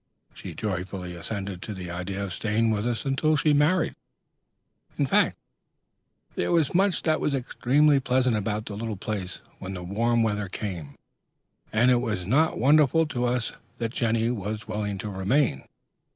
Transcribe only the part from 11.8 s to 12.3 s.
it was